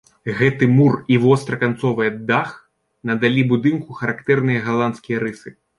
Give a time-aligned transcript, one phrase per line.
[0.37, 2.49] Гэты мур і востраканцовая дах
[3.11, 5.49] надалі будынку характэрныя галандскія рысы.